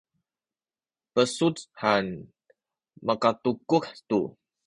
besuc 1.13 1.57
han 1.81 2.07
makatukuh 3.05 3.87
tu 4.09 4.19